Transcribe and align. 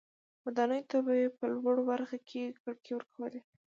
ودانیو 0.45 0.87
ته 0.91 0.97
به 1.05 1.13
یې 1.21 1.27
په 1.37 1.43
لوړه 1.53 1.81
برخه 1.91 2.17
کې 2.27 2.55
کړکۍ 2.63 2.91
ورکولې. 2.93 3.41